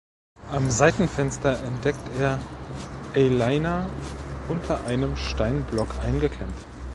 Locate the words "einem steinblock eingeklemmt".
4.85-6.57